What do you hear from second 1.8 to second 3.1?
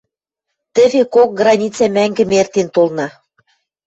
мӓнгӹм эртен толна...